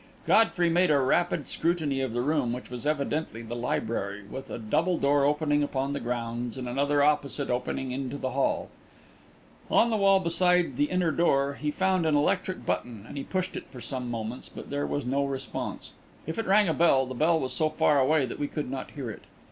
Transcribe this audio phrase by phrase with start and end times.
[0.25, 4.57] Godfrey made a rapid scrutiny of the room, which was evidently the library, with a
[4.57, 8.69] double door opening upon the grounds and another opposite opening into the hall.
[9.69, 13.55] On the wall beside the inner door, he found an electric button, and he pushed
[13.55, 15.93] it for some moments, but there was no response.
[16.25, 18.89] If it rang a bell, the bell was so far away that we could not
[18.89, 19.21] hear it.